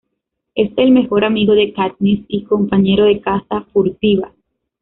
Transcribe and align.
Es 0.55 0.71
el 0.77 0.89
mejor 0.93 1.25
amigo 1.25 1.53
de 1.53 1.73
Katniss 1.73 2.25
y 2.27 2.41
compañero 2.45 3.05
de 3.05 3.21
caza 3.21 3.61
furtiva. 3.71 4.33